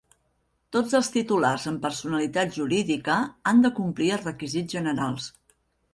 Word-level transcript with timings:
Tots 0.75 0.95
els 0.99 1.09
titulars 1.15 1.67
amb 1.73 1.83
personalitat 1.83 2.57
jurídica 2.57 3.19
han 3.53 3.63
de 3.67 3.73
complir 3.81 4.11
els 4.17 4.29
requisits 4.31 4.79
generals. 4.79 5.29